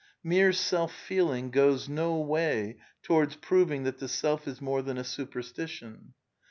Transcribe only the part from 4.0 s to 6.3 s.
self is more than a superstition.